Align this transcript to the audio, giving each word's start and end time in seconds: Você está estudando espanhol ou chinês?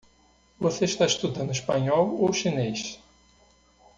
Você 0.59 0.85
está 0.85 1.05
estudando 1.05 1.51
espanhol 1.51 2.19
ou 2.23 2.33
chinês? 2.33 2.99